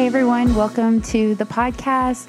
Hey 0.00 0.06
everyone, 0.06 0.54
welcome 0.54 1.02
to 1.02 1.34
the 1.34 1.44
podcast. 1.44 2.26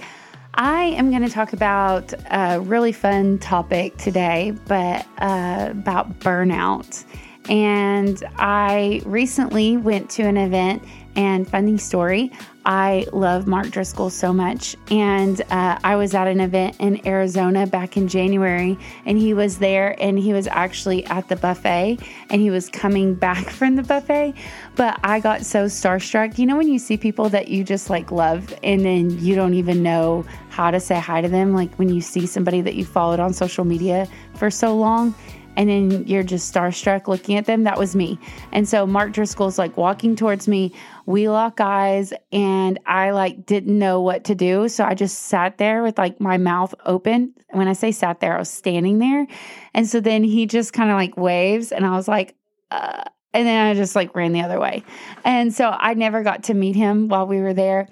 I 0.56 0.88
am 0.88 1.10
going 1.10 1.22
to 1.22 1.30
talk 1.30 1.54
about 1.54 2.14
a 2.30 2.60
really 2.60 2.92
fun 2.92 3.38
topic 3.40 3.96
today, 3.96 4.52
but 4.68 5.08
uh, 5.20 5.70
about 5.72 6.20
burnout. 6.20 7.06
And 7.50 8.22
I 8.36 9.02
recently 9.06 9.78
went 9.78 10.10
to 10.10 10.24
an 10.24 10.36
event, 10.36 10.84
and 11.16 11.48
funny 11.48 11.78
story, 11.78 12.32
I 12.66 13.08
love 13.12 13.48
Mark 13.48 13.70
Driscoll 13.70 14.10
so 14.10 14.32
much. 14.32 14.76
And 14.90 15.42
uh, 15.50 15.80
I 15.84 15.96
was 15.96 16.14
at 16.14 16.28
an 16.28 16.40
event 16.40 16.76
in 16.80 17.06
Arizona 17.08 17.66
back 17.66 17.98
in 17.98 18.08
January, 18.08 18.78
and 19.06 19.18
he 19.18 19.34
was 19.34 19.58
there, 19.58 19.96
and 20.02 20.18
he 20.20 20.32
was 20.32 20.48
actually 20.48 21.06
at 21.08 21.28
the 21.28 21.36
buffet, 21.36 21.98
and 22.30 22.42
he 22.42 22.50
was 22.50 22.70
coming 22.70 23.16
back 23.28 23.50
from 23.50 23.76
the 23.76 23.84
buffet. 23.84 24.36
But 24.76 25.00
I 25.04 25.20
got 25.20 25.46
so 25.46 25.66
starstruck. 25.66 26.38
You 26.38 26.46
know, 26.46 26.58
when 26.58 26.68
you 26.68 26.80
see 26.80 26.98
people 26.98 27.30
that 27.30 27.48
you 27.48 27.64
just 27.64 27.90
like 27.90 28.12
love, 28.12 28.54
and 28.64 28.86
then 28.86 29.20
you 29.20 29.36
don't 29.36 29.56
even 29.56 29.84
know 29.84 30.26
how 30.50 30.72
to 30.72 30.80
say 30.80 31.00
hi 31.00 31.22
to 31.22 31.30
them, 31.30 31.54
like 31.54 31.74
when 31.76 31.90
you 31.90 32.02
see 32.02 32.26
somebody 32.26 32.62
that 32.62 32.76
you 32.76 32.86
followed 32.86 33.20
on 33.20 33.34
social 33.34 33.66
media 33.66 34.08
for 34.36 34.50
so 34.52 34.76
long 34.76 35.16
and 35.56 35.70
then 35.70 36.08
you're 36.08 36.24
just 36.24 36.54
starstruck 36.54 37.08
looking 37.08 37.38
at 37.38 37.46
them. 37.46 37.64
That 37.64 37.78
was 37.78 37.96
me. 37.96 38.18
And 38.52 38.68
so 38.68 38.86
Mark 38.86 39.12
Driscoll's 39.12 39.58
like 39.58 39.76
walking 39.78 40.16
towards 40.16 40.48
me. 40.48 40.74
We 41.06 41.30
lock 41.30 41.60
eyes 41.60 42.14
and 42.32 42.80
I 42.86 43.12
like 43.12 43.46
didn't 43.46 43.78
know 43.78 44.02
what 44.02 44.24
to 44.26 44.36
do. 44.36 44.70
So 44.70 44.84
I 44.84 44.94
just 44.94 45.24
sat 45.24 45.58
there 45.58 45.84
with 45.84 45.98
like 45.98 46.20
my 46.20 46.38
mouth 46.38 46.74
open. 46.86 47.34
When 47.52 47.68
I 47.68 47.74
say 47.74 47.92
sat 47.92 48.20
there, 48.20 48.36
I 48.36 48.40
was 48.40 48.50
standing 48.50 49.00
there. 49.00 49.28
And 49.74 49.88
so 49.88 50.00
then 50.00 50.24
he 50.24 50.46
just 50.46 50.74
kind 50.74 50.90
of 50.90 50.96
like 50.96 51.18
waves 51.18 51.72
and 51.72 51.86
I 51.86 51.96
was 51.96 52.08
like, 52.08 52.36
uh, 52.72 53.04
and 53.34 53.48
then 53.48 53.66
I 53.66 53.74
just 53.74 53.96
like 53.96 54.16
ran 54.16 54.34
the 54.34 54.42
other 54.42 54.60
way. 54.60 54.84
And 55.24 55.54
so 55.54 55.70
I 55.70 55.94
never 55.94 56.24
got 56.24 56.44
to 56.44 56.54
meet 56.54 56.76
him 56.76 57.08
while 57.08 57.28
we 57.28 57.40
were 57.40 57.54
there. 57.54 57.88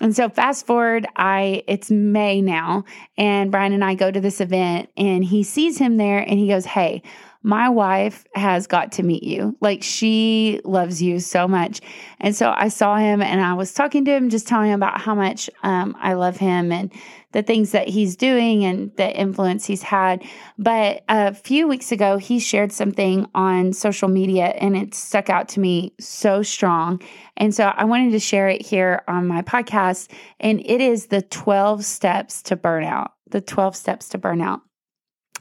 And 0.00 0.14
so 0.14 0.28
fast 0.28 0.66
forward, 0.66 1.06
I 1.16 1.62
it's 1.66 1.90
May 1.90 2.40
now, 2.40 2.84
and 3.16 3.50
Brian 3.50 3.72
and 3.72 3.84
I 3.84 3.94
go 3.94 4.10
to 4.10 4.20
this 4.20 4.40
event 4.40 4.90
and 4.96 5.24
he 5.24 5.42
sees 5.42 5.78
him 5.78 5.96
there 5.96 6.18
and 6.18 6.38
he 6.38 6.48
goes, 6.48 6.64
Hey, 6.66 7.02
my 7.44 7.68
wife 7.68 8.24
has 8.34 8.66
got 8.66 8.90
to 8.92 9.02
meet 9.02 9.22
you. 9.22 9.54
Like 9.60 9.82
she 9.82 10.62
loves 10.64 11.02
you 11.02 11.20
so 11.20 11.46
much. 11.46 11.82
And 12.18 12.34
so 12.34 12.54
I 12.56 12.68
saw 12.68 12.96
him 12.96 13.20
and 13.20 13.38
I 13.38 13.52
was 13.52 13.74
talking 13.74 14.06
to 14.06 14.12
him, 14.12 14.30
just 14.30 14.48
telling 14.48 14.70
him 14.70 14.82
about 14.82 14.98
how 14.98 15.14
much 15.14 15.50
um, 15.62 15.94
I 16.00 16.14
love 16.14 16.38
him 16.38 16.72
and 16.72 16.90
the 17.32 17.42
things 17.42 17.72
that 17.72 17.86
he's 17.86 18.16
doing 18.16 18.64
and 18.64 18.96
the 18.96 19.14
influence 19.14 19.66
he's 19.66 19.82
had. 19.82 20.24
But 20.56 21.04
a 21.10 21.34
few 21.34 21.68
weeks 21.68 21.92
ago, 21.92 22.16
he 22.16 22.38
shared 22.38 22.72
something 22.72 23.26
on 23.34 23.74
social 23.74 24.08
media 24.08 24.46
and 24.46 24.74
it 24.74 24.94
stuck 24.94 25.28
out 25.28 25.50
to 25.50 25.60
me 25.60 25.92
so 26.00 26.42
strong. 26.42 27.02
And 27.36 27.54
so 27.54 27.66
I 27.76 27.84
wanted 27.84 28.12
to 28.12 28.20
share 28.20 28.48
it 28.48 28.62
here 28.62 29.02
on 29.06 29.26
my 29.26 29.42
podcast. 29.42 30.10
And 30.40 30.60
it 30.64 30.80
is 30.80 31.08
the 31.08 31.20
12 31.20 31.84
steps 31.84 32.42
to 32.44 32.56
burnout. 32.56 33.10
The 33.28 33.42
12 33.42 33.76
steps 33.76 34.08
to 34.10 34.18
burnout. 34.18 34.62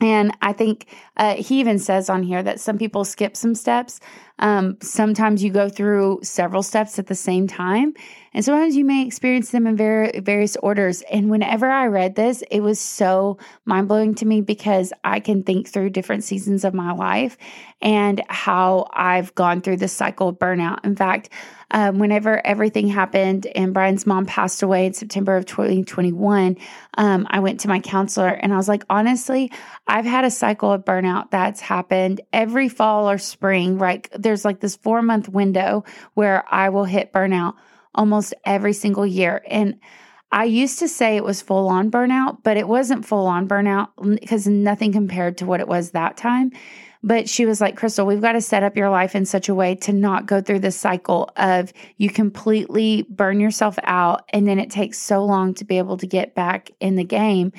And 0.03 0.35
I 0.41 0.51
think 0.51 0.87
uh, 1.15 1.35
he 1.35 1.59
even 1.61 1.79
says 1.79 2.09
on 2.09 2.23
here 2.23 2.43
that 2.43 2.59
some 2.59 2.77
people 2.77 3.05
skip 3.05 3.37
some 3.37 3.55
steps. 3.55 4.01
Um, 4.39 4.77
sometimes 4.81 5.43
you 5.43 5.51
go 5.51 5.69
through 5.69 6.19
several 6.23 6.63
steps 6.63 6.99
at 6.99 7.07
the 7.07 7.15
same 7.15 7.47
time, 7.47 7.93
and 8.33 8.43
sometimes 8.43 8.75
you 8.75 8.83
may 8.83 9.05
experience 9.05 9.51
them 9.51 9.67
in 9.67 9.77
various 9.77 10.55
orders. 10.57 11.03
And 11.03 11.29
whenever 11.29 11.69
I 11.69 11.87
read 11.87 12.15
this, 12.15 12.43
it 12.49 12.61
was 12.61 12.79
so 12.79 13.37
mind 13.65 13.87
blowing 13.87 14.15
to 14.15 14.25
me 14.25 14.41
because 14.41 14.91
I 15.03 15.19
can 15.19 15.43
think 15.43 15.67
through 15.67 15.91
different 15.91 16.23
seasons 16.23 16.65
of 16.65 16.73
my 16.73 16.93
life 16.93 17.37
and 17.81 18.21
how 18.29 18.87
I've 18.91 19.35
gone 19.35 19.61
through 19.61 19.77
this 19.77 19.93
cycle 19.93 20.29
of 20.29 20.39
burnout. 20.39 20.83
In 20.83 20.95
fact, 20.95 21.29
um, 21.71 21.97
whenever 21.97 22.45
everything 22.45 22.87
happened 22.87 23.47
and 23.55 23.73
Brian's 23.73 24.05
mom 24.05 24.25
passed 24.25 24.61
away 24.61 24.85
in 24.85 24.93
September 24.93 25.35
of 25.35 25.45
2021, 25.45 26.57
um, 26.97 27.27
I 27.29 27.39
went 27.39 27.61
to 27.61 27.67
my 27.67 27.79
counselor 27.79 28.29
and 28.29 28.53
I 28.53 28.57
was 28.57 28.69
like, 28.69 28.83
honestly, 28.89 29.51
I've 29.87 30.05
had 30.05 30.23
a 30.23 30.29
cycle 30.31 30.71
of 30.71 30.85
burnout 30.85 31.31
that's 31.31 31.59
happened 31.59 32.21
every 32.31 32.69
fall 32.69 33.09
or 33.09 33.17
spring, 33.17 33.79
right? 33.79 34.07
There's 34.23 34.45
like 34.45 34.59
this 34.59 34.75
four 34.75 35.01
month 35.01 35.29
window 35.29 35.83
where 36.13 36.43
I 36.49 36.69
will 36.69 36.85
hit 36.85 37.13
burnout 37.13 37.55
almost 37.95 38.33
every 38.45 38.73
single 38.73 39.05
year. 39.05 39.43
And 39.47 39.79
I 40.31 40.45
used 40.45 40.79
to 40.79 40.87
say 40.87 41.15
it 41.15 41.23
was 41.23 41.43
full 41.43 41.67
on 41.69 41.91
burnout, 41.91 42.39
but 42.43 42.57
it 42.57 42.67
wasn't 42.67 43.05
full 43.05 43.27
on 43.27 43.47
burnout 43.47 43.89
because 44.19 44.47
nothing 44.47 44.91
compared 44.91 45.37
to 45.37 45.45
what 45.45 45.59
it 45.59 45.67
was 45.67 45.91
that 45.91 46.17
time. 46.17 46.51
But 47.03 47.27
she 47.27 47.45
was 47.45 47.59
like, 47.59 47.75
Crystal, 47.75 48.05
we've 48.05 48.21
got 48.21 48.31
to 48.31 48.41
set 48.41 48.63
up 48.63 48.77
your 48.77 48.89
life 48.89 49.13
in 49.13 49.25
such 49.25 49.49
a 49.49 49.53
way 49.53 49.75
to 49.75 49.91
not 49.91 50.25
go 50.25 50.41
through 50.41 50.59
this 50.59 50.77
cycle 50.77 51.29
of 51.35 51.73
you 51.97 52.09
completely 52.09 53.05
burn 53.09 53.41
yourself 53.41 53.77
out 53.83 54.23
and 54.29 54.47
then 54.47 54.57
it 54.57 54.71
takes 54.71 54.99
so 54.99 55.23
long 55.23 55.53
to 55.55 55.65
be 55.65 55.77
able 55.77 55.97
to 55.97 56.07
get 56.07 56.33
back 56.33 56.71
in 56.79 56.95
the 56.95 57.03
game. 57.03 57.51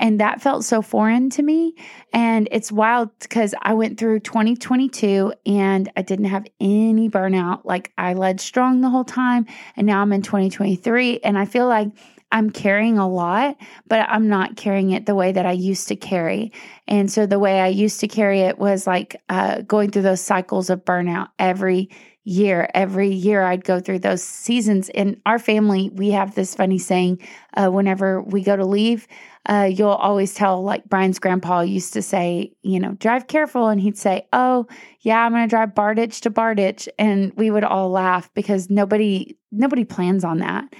And 0.00 0.18
that 0.18 0.40
felt 0.40 0.64
so 0.64 0.80
foreign 0.80 1.28
to 1.30 1.42
me. 1.42 1.76
And 2.12 2.48
it's 2.50 2.72
wild 2.72 3.10
because 3.20 3.54
I 3.60 3.74
went 3.74 3.98
through 3.98 4.20
2022 4.20 5.34
and 5.44 5.92
I 5.94 6.02
didn't 6.02 6.24
have 6.24 6.46
any 6.58 7.10
burnout. 7.10 7.60
Like 7.64 7.92
I 7.98 8.14
led 8.14 8.40
strong 8.40 8.80
the 8.80 8.88
whole 8.88 9.04
time. 9.04 9.46
And 9.76 9.86
now 9.86 10.00
I'm 10.00 10.12
in 10.12 10.22
2023 10.22 11.20
and 11.20 11.38
I 11.38 11.44
feel 11.44 11.68
like 11.68 11.88
I'm 12.32 12.50
carrying 12.50 12.96
a 12.96 13.08
lot, 13.08 13.56
but 13.88 14.08
I'm 14.08 14.28
not 14.28 14.56
carrying 14.56 14.90
it 14.90 15.04
the 15.04 15.14
way 15.14 15.32
that 15.32 15.46
I 15.46 15.52
used 15.52 15.88
to 15.88 15.96
carry. 15.96 16.52
And 16.88 17.10
so 17.10 17.26
the 17.26 17.38
way 17.38 17.60
I 17.60 17.68
used 17.68 18.00
to 18.00 18.08
carry 18.08 18.40
it 18.40 18.58
was 18.58 18.86
like 18.86 19.20
uh, 19.28 19.62
going 19.62 19.90
through 19.90 20.02
those 20.02 20.20
cycles 20.20 20.70
of 20.70 20.84
burnout 20.84 21.28
every 21.38 21.90
year. 22.24 22.68
Every 22.74 23.08
year 23.08 23.42
I'd 23.42 23.64
go 23.64 23.80
through 23.80 24.00
those 24.00 24.22
seasons. 24.22 24.88
In 24.90 25.20
our 25.26 25.38
family, 25.38 25.90
we 25.90 26.10
have 26.10 26.34
this 26.34 26.54
funny 26.54 26.78
saying 26.78 27.18
uh, 27.54 27.68
whenever 27.68 28.22
we 28.22 28.42
go 28.42 28.56
to 28.56 28.64
leave, 28.64 29.08
uh, 29.48 29.68
you'll 29.72 29.88
always 29.88 30.34
tell, 30.34 30.62
like 30.62 30.88
Brian's 30.88 31.18
grandpa 31.18 31.60
used 31.60 31.92
to 31.94 32.02
say, 32.02 32.52
you 32.62 32.78
know, 32.78 32.92
drive 32.92 33.26
careful. 33.26 33.68
And 33.68 33.80
he'd 33.80 33.96
say, 33.96 34.26
oh, 34.32 34.66
yeah, 35.00 35.24
I'm 35.24 35.32
going 35.32 35.44
to 35.44 35.48
drive 35.48 35.70
Barditch 35.70 36.20
to 36.22 36.30
Barditch. 36.30 36.88
And 36.98 37.32
we 37.36 37.50
would 37.50 37.64
all 37.64 37.90
laugh 37.90 38.32
because 38.34 38.68
nobody, 38.68 39.36
nobody 39.50 39.84
plans 39.84 40.24
on 40.24 40.38
that. 40.38 40.72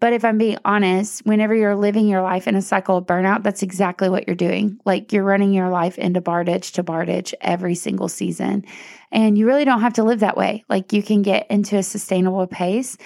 But 0.00 0.12
if 0.12 0.24
I'm 0.24 0.38
being 0.38 0.58
honest, 0.64 1.24
whenever 1.24 1.54
you're 1.54 1.76
living 1.76 2.08
your 2.08 2.20
life 2.20 2.46
in 2.46 2.56
a 2.56 2.62
cycle 2.62 2.98
of 2.98 3.06
burnout, 3.06 3.42
that's 3.42 3.62
exactly 3.62 4.08
what 4.08 4.26
you're 4.26 4.36
doing. 4.36 4.78
Like 4.84 5.12
you're 5.12 5.24
running 5.24 5.52
your 5.52 5.70
life 5.70 5.98
into 5.98 6.20
Barditch 6.20 6.72
to 6.72 6.84
Barditch 6.84 7.32
every 7.40 7.74
single 7.74 8.08
season. 8.08 8.64
And 9.12 9.38
you 9.38 9.46
really 9.46 9.64
don't 9.64 9.80
have 9.80 9.94
to 9.94 10.04
live 10.04 10.20
that 10.20 10.36
way. 10.36 10.64
Like 10.68 10.92
you 10.92 11.02
can 11.02 11.22
get 11.22 11.46
into 11.50 11.76
a 11.76 11.82
sustainable 11.82 12.46
pace. 12.46 12.96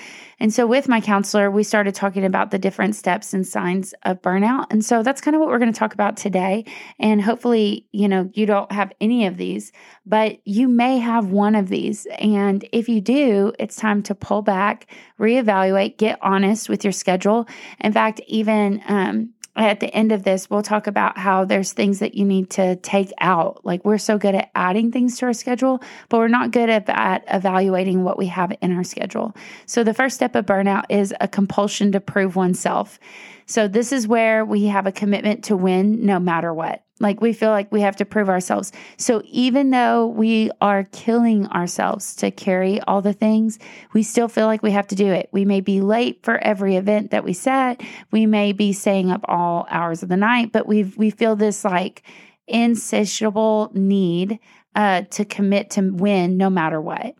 And 0.40 0.52
so 0.52 0.66
with 0.66 0.88
my 0.88 1.00
counselor, 1.00 1.50
we 1.50 1.62
started 1.62 1.94
talking 1.94 2.24
about 2.24 2.50
the 2.50 2.58
different 2.58 2.94
steps 2.96 3.34
and 3.34 3.46
signs 3.46 3.94
of 4.04 4.22
burnout. 4.22 4.66
And 4.70 4.84
so 4.84 5.02
that's 5.02 5.20
kind 5.20 5.34
of 5.34 5.40
what 5.40 5.48
we're 5.48 5.58
going 5.58 5.72
to 5.72 5.78
talk 5.78 5.94
about 5.94 6.16
today. 6.16 6.64
And 6.98 7.20
hopefully, 7.20 7.86
you 7.92 8.08
know, 8.08 8.30
you 8.34 8.46
don't 8.46 8.70
have 8.72 8.92
any 9.00 9.26
of 9.26 9.36
these, 9.36 9.72
but 10.06 10.38
you 10.44 10.68
may 10.68 10.98
have 10.98 11.30
one 11.30 11.54
of 11.54 11.68
these. 11.68 12.06
And 12.18 12.66
if 12.72 12.88
you 12.88 13.00
do, 13.00 13.52
it's 13.58 13.76
time 13.76 14.02
to 14.04 14.14
pull 14.14 14.42
back, 14.42 14.86
reevaluate, 15.18 15.98
get 15.98 16.18
honest 16.22 16.68
with 16.68 16.84
your 16.84 16.92
schedule. 16.92 17.48
In 17.80 17.92
fact, 17.92 18.20
even 18.26 18.82
um, 18.86 19.30
at 19.66 19.80
the 19.80 19.92
end 19.94 20.12
of 20.12 20.22
this, 20.22 20.48
we'll 20.48 20.62
talk 20.62 20.86
about 20.86 21.18
how 21.18 21.44
there's 21.44 21.72
things 21.72 21.98
that 21.98 22.14
you 22.14 22.24
need 22.24 22.50
to 22.50 22.76
take 22.76 23.12
out. 23.20 23.64
Like 23.64 23.84
we're 23.84 23.98
so 23.98 24.18
good 24.18 24.34
at 24.34 24.50
adding 24.54 24.92
things 24.92 25.18
to 25.18 25.26
our 25.26 25.32
schedule, 25.32 25.82
but 26.08 26.18
we're 26.18 26.28
not 26.28 26.50
good 26.50 26.70
at, 26.70 26.88
at 26.88 27.24
evaluating 27.28 28.04
what 28.04 28.18
we 28.18 28.26
have 28.26 28.52
in 28.60 28.76
our 28.76 28.84
schedule. 28.84 29.34
So 29.66 29.84
the 29.84 29.94
first 29.94 30.14
step 30.14 30.34
of 30.34 30.46
burnout 30.46 30.84
is 30.88 31.14
a 31.20 31.28
compulsion 31.28 31.92
to 31.92 32.00
prove 32.00 32.36
oneself. 32.36 32.98
So 33.46 33.66
this 33.66 33.92
is 33.92 34.06
where 34.06 34.44
we 34.44 34.66
have 34.66 34.86
a 34.86 34.92
commitment 34.92 35.44
to 35.44 35.56
win 35.56 36.04
no 36.04 36.18
matter 36.18 36.52
what. 36.52 36.82
Like 37.00 37.20
we 37.20 37.32
feel 37.32 37.50
like 37.50 37.70
we 37.70 37.80
have 37.82 37.96
to 37.96 38.04
prove 38.04 38.28
ourselves. 38.28 38.72
So 38.96 39.22
even 39.24 39.70
though 39.70 40.06
we 40.06 40.50
are 40.60 40.84
killing 40.84 41.46
ourselves 41.48 42.14
to 42.16 42.30
carry 42.30 42.80
all 42.82 43.02
the 43.02 43.12
things, 43.12 43.58
we 43.92 44.02
still 44.02 44.28
feel 44.28 44.46
like 44.46 44.62
we 44.62 44.72
have 44.72 44.88
to 44.88 44.94
do 44.94 45.06
it. 45.06 45.28
We 45.32 45.44
may 45.44 45.60
be 45.60 45.80
late 45.80 46.24
for 46.24 46.38
every 46.38 46.76
event 46.76 47.10
that 47.12 47.24
we 47.24 47.32
set. 47.32 47.82
We 48.10 48.26
may 48.26 48.52
be 48.52 48.72
staying 48.72 49.10
up 49.10 49.24
all 49.28 49.66
hours 49.70 50.02
of 50.02 50.08
the 50.08 50.16
night, 50.16 50.52
but 50.52 50.66
we 50.66 50.84
we 50.96 51.10
feel 51.10 51.36
this 51.36 51.64
like 51.64 52.02
insatiable 52.46 53.70
need 53.74 54.38
uh, 54.74 55.02
to 55.02 55.24
commit 55.24 55.70
to 55.70 55.82
win 55.82 56.36
no 56.36 56.50
matter 56.50 56.80
what. 56.80 57.14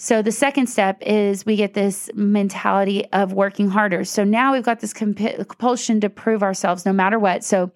So 0.00 0.22
the 0.22 0.30
second 0.30 0.68
step 0.68 0.98
is 1.00 1.44
we 1.44 1.56
get 1.56 1.74
this 1.74 2.08
mentality 2.14 3.04
of 3.12 3.32
working 3.32 3.68
harder. 3.68 4.04
So 4.04 4.22
now 4.22 4.52
we've 4.52 4.62
got 4.62 4.78
this 4.78 4.92
compulsion 4.92 6.00
to 6.02 6.08
prove 6.08 6.44
ourselves 6.44 6.86
no 6.86 6.92
matter 6.92 7.18
what. 7.18 7.42
So 7.42 7.72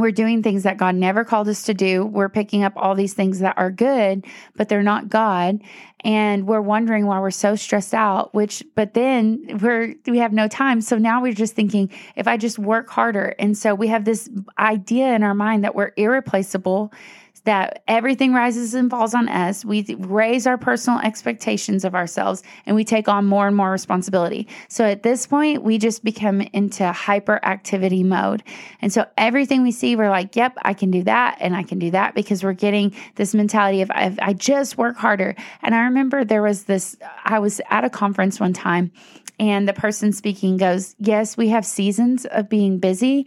we're 0.00 0.10
doing 0.10 0.42
things 0.42 0.62
that 0.62 0.76
God 0.76 0.94
never 0.94 1.24
called 1.24 1.48
us 1.48 1.62
to 1.64 1.74
do. 1.74 2.04
We're 2.04 2.28
picking 2.28 2.64
up 2.64 2.72
all 2.76 2.94
these 2.94 3.14
things 3.14 3.40
that 3.40 3.56
are 3.56 3.70
good, 3.70 4.24
but 4.56 4.68
they're 4.68 4.82
not 4.82 5.08
God. 5.08 5.60
And 6.04 6.46
we're 6.46 6.60
wondering 6.60 7.06
why 7.06 7.18
we're 7.20 7.30
so 7.30 7.56
stressed 7.56 7.94
out, 7.94 8.32
which, 8.34 8.62
but 8.74 8.94
then 8.94 9.58
we're, 9.60 9.94
we 10.06 10.18
have 10.18 10.32
no 10.32 10.46
time. 10.46 10.80
So 10.80 10.96
now 10.96 11.22
we're 11.22 11.32
just 11.32 11.54
thinking, 11.54 11.90
if 12.16 12.28
I 12.28 12.36
just 12.36 12.58
work 12.58 12.88
harder. 12.88 13.34
And 13.38 13.58
so 13.58 13.74
we 13.74 13.88
have 13.88 14.04
this 14.04 14.28
idea 14.58 15.14
in 15.14 15.22
our 15.22 15.34
mind 15.34 15.64
that 15.64 15.74
we're 15.74 15.92
irreplaceable 15.96 16.92
that 17.40 17.82
everything 17.88 18.32
rises 18.32 18.74
and 18.74 18.90
falls 18.90 19.14
on 19.14 19.28
us. 19.28 19.64
We 19.64 19.84
raise 19.98 20.46
our 20.46 20.58
personal 20.58 21.00
expectations 21.00 21.84
of 21.84 21.94
ourselves 21.94 22.42
and 22.66 22.76
we 22.76 22.84
take 22.84 23.08
on 23.08 23.26
more 23.26 23.46
and 23.46 23.56
more 23.56 23.70
responsibility. 23.70 24.48
So 24.68 24.84
at 24.84 25.02
this 25.02 25.26
point, 25.26 25.62
we 25.62 25.78
just 25.78 26.04
become 26.04 26.40
into 26.40 26.84
hyperactivity 26.84 28.04
mode. 28.04 28.42
And 28.80 28.92
so 28.92 29.06
everything 29.16 29.62
we 29.62 29.72
see, 29.72 29.96
we're 29.96 30.10
like, 30.10 30.36
yep, 30.36 30.54
I 30.62 30.74
can 30.74 30.90
do 30.90 31.02
that 31.04 31.38
and 31.40 31.56
I 31.56 31.62
can 31.62 31.78
do 31.78 31.90
that 31.92 32.14
because 32.14 32.42
we're 32.42 32.52
getting 32.52 32.94
this 33.16 33.34
mentality 33.34 33.82
of, 33.82 33.90
I 33.94 34.34
just 34.34 34.78
work 34.78 34.96
harder. 34.96 35.34
And 35.62 35.74
I 35.74 35.84
remember 35.84 36.24
there 36.24 36.42
was 36.42 36.64
this, 36.64 36.96
I 37.24 37.38
was 37.38 37.60
at 37.70 37.84
a 37.84 37.90
conference 37.90 38.40
one 38.40 38.52
time 38.52 38.92
and 39.38 39.68
the 39.68 39.72
person 39.72 40.12
speaking 40.12 40.56
goes, 40.56 40.94
Yes, 40.98 41.36
we 41.36 41.48
have 41.48 41.64
seasons 41.64 42.26
of 42.26 42.48
being 42.48 42.78
busy, 42.78 43.26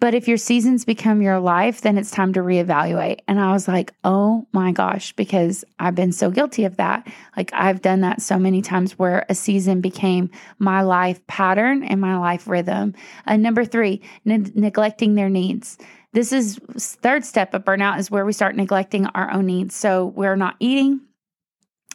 but 0.00 0.14
if 0.14 0.26
your 0.26 0.38
seasons 0.38 0.86
become 0.86 1.20
your 1.20 1.38
life, 1.38 1.82
then 1.82 1.98
it's 1.98 2.10
time 2.10 2.32
to 2.32 2.40
reevaluate. 2.40 3.20
And 3.28 3.38
I 3.38 3.52
was 3.52 3.68
like, 3.68 3.92
Oh 4.02 4.46
my 4.52 4.72
gosh, 4.72 5.12
because 5.12 5.64
I've 5.78 5.94
been 5.94 6.12
so 6.12 6.30
guilty 6.30 6.64
of 6.64 6.76
that. 6.78 7.06
Like 7.36 7.50
I've 7.52 7.82
done 7.82 8.00
that 8.00 8.22
so 8.22 8.38
many 8.38 8.62
times 8.62 8.98
where 8.98 9.26
a 9.28 9.34
season 9.34 9.80
became 9.80 10.30
my 10.58 10.80
life 10.80 11.24
pattern 11.26 11.84
and 11.84 12.00
my 12.00 12.16
life 12.16 12.48
rhythm. 12.48 12.94
Uh, 13.26 13.36
number 13.36 13.64
three, 13.64 14.00
ne- 14.24 14.50
neglecting 14.54 15.14
their 15.14 15.28
needs. 15.28 15.76
This 16.12 16.32
is 16.32 16.58
third 16.76 17.24
step 17.24 17.54
of 17.54 17.64
burnout 17.64 17.98
is 17.98 18.10
where 18.10 18.24
we 18.24 18.32
start 18.32 18.56
neglecting 18.56 19.06
our 19.06 19.30
own 19.30 19.46
needs. 19.46 19.76
So 19.76 20.06
we're 20.06 20.34
not 20.34 20.56
eating, 20.58 21.00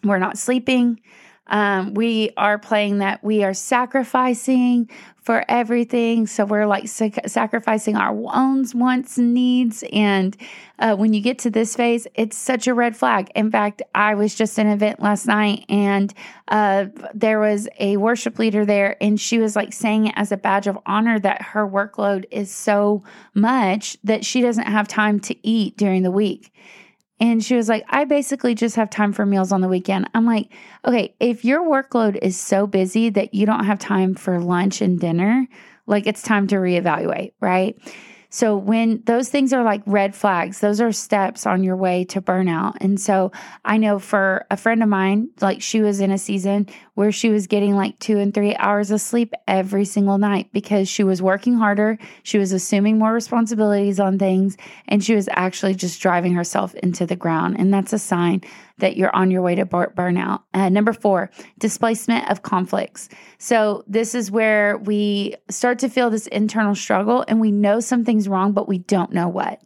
we're 0.03 0.19
not 0.19 0.37
sleeping, 0.37 1.01
um, 1.47 1.93
we 1.93 2.31
are 2.37 2.57
playing 2.57 2.99
that 2.99 3.23
we 3.23 3.43
are 3.43 3.53
sacrificing 3.53 4.89
for 5.21 5.43
everything. 5.49 6.27
So 6.27 6.45
we're 6.45 6.67
like 6.67 6.87
sac- 6.87 7.27
sacrificing 7.27 7.95
our 7.95 8.15
own 8.31 8.65
wants 8.75 9.17
needs. 9.17 9.83
And 9.91 10.37
uh, 10.77 10.95
when 10.95 11.13
you 11.13 11.21
get 11.21 11.39
to 11.39 11.49
this 11.49 11.75
phase, 11.75 12.05
it's 12.13 12.37
such 12.37 12.67
a 12.67 12.75
red 12.75 12.95
flag. 12.95 13.31
In 13.35 13.49
fact, 13.49 13.81
I 13.95 14.13
was 14.13 14.35
just 14.35 14.59
in 14.59 14.67
an 14.67 14.73
event 14.73 15.01
last 15.01 15.25
night 15.25 15.65
and 15.67 16.13
uh, 16.47 16.85
there 17.13 17.39
was 17.39 17.67
a 17.79 17.97
worship 17.97 18.37
leader 18.37 18.65
there, 18.65 19.01
and 19.01 19.19
she 19.19 19.39
was 19.39 19.55
like 19.55 19.73
saying 19.73 20.07
it 20.07 20.13
as 20.15 20.31
a 20.31 20.37
badge 20.37 20.67
of 20.67 20.77
honor 20.85 21.19
that 21.19 21.41
her 21.41 21.67
workload 21.67 22.25
is 22.29 22.51
so 22.51 23.03
much 23.33 23.97
that 24.03 24.23
she 24.23 24.41
doesn't 24.41 24.67
have 24.67 24.87
time 24.87 25.19
to 25.21 25.35
eat 25.47 25.75
during 25.75 26.03
the 26.03 26.11
week. 26.11 26.53
And 27.19 27.43
she 27.43 27.55
was 27.55 27.69
like, 27.69 27.85
I 27.89 28.03
basically 28.05 28.55
just 28.55 28.75
have 28.75 28.89
time 28.89 29.13
for 29.13 29.25
meals 29.25 29.51
on 29.51 29.61
the 29.61 29.69
weekend. 29.69 30.09
I'm 30.13 30.25
like, 30.25 30.51
okay, 30.85 31.15
if 31.19 31.45
your 31.45 31.63
workload 31.63 32.17
is 32.21 32.37
so 32.37 32.67
busy 32.67 33.09
that 33.11 33.33
you 33.33 33.45
don't 33.45 33.65
have 33.65 33.79
time 33.79 34.15
for 34.15 34.39
lunch 34.39 34.81
and 34.81 34.99
dinner, 34.99 35.47
like 35.87 36.07
it's 36.07 36.21
time 36.21 36.47
to 36.47 36.55
reevaluate, 36.55 37.31
right? 37.39 37.77
So 38.29 38.57
when 38.57 39.01
those 39.05 39.29
things 39.29 39.53
are 39.53 39.63
like 39.63 39.81
red 39.85 40.13
flags, 40.13 40.59
those 40.59 40.81
are 40.81 40.91
steps 40.91 41.45
on 41.45 41.63
your 41.63 41.77
way 41.77 42.03
to 42.05 42.21
burnout. 42.21 42.75
And 42.81 42.99
so 42.99 43.31
I 43.63 43.77
know 43.77 43.97
for 43.97 44.45
a 44.51 44.57
friend 44.57 44.83
of 44.83 44.89
mine, 44.89 45.29
like 45.39 45.61
she 45.61 45.79
was 45.79 46.01
in 46.01 46.11
a 46.11 46.17
season 46.17 46.67
where 46.95 47.11
she 47.11 47.29
was 47.29 47.47
getting 47.47 47.75
like 47.75 47.97
two 47.99 48.17
and 48.17 48.33
three 48.33 48.55
hours 48.55 48.89
of 48.89 48.99
sleep 48.99 49.33
every 49.47 49.85
single 49.85 50.17
night 50.17 50.49
because 50.51 50.89
she 50.89 51.03
was 51.03 51.21
working 51.21 51.53
harder, 51.55 51.97
she 52.23 52.37
was 52.37 52.51
assuming 52.51 52.97
more 52.97 53.13
responsibilities 53.13 53.99
on 53.99 54.17
things, 54.17 54.57
and 54.87 55.03
she 55.03 55.13
was 55.13 55.29
actually 55.31 55.75
just 55.75 56.01
driving 56.01 56.33
herself 56.33 56.73
into 56.75 57.05
the 57.05 57.15
ground. 57.15 57.57
And 57.59 57.73
that's 57.73 57.93
a 57.93 57.99
sign 57.99 58.41
that 58.77 58.97
you're 58.97 59.15
on 59.15 59.31
your 59.31 59.41
way 59.41 59.55
to 59.55 59.65
burnout. 59.65 60.41
Uh, 60.53 60.67
number 60.67 60.91
four, 60.91 61.29
displacement 61.59 62.29
of 62.29 62.41
conflicts. 62.41 63.07
So, 63.37 63.83
this 63.87 64.13
is 64.13 64.31
where 64.31 64.77
we 64.77 65.35
start 65.49 65.79
to 65.79 65.89
feel 65.89 66.09
this 66.09 66.27
internal 66.27 66.75
struggle 66.75 67.23
and 67.27 67.39
we 67.39 67.51
know 67.51 67.79
something's 67.79 68.27
wrong, 68.27 68.51
but 68.51 68.67
we 68.67 68.79
don't 68.79 69.13
know 69.13 69.29
what. 69.29 69.61